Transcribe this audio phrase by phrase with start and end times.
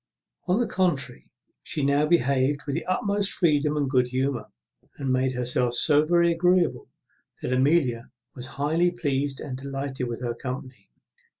[0.47, 1.29] On the contrary,
[1.61, 4.45] she now behaved with the utmost freedom and good humour,
[4.97, 6.89] and made herself so very agreeable,
[7.43, 10.89] that Amelia was highly pleased and delighted with her company.